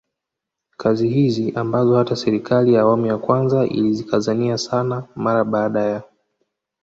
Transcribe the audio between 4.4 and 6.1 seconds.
sana mara baada ya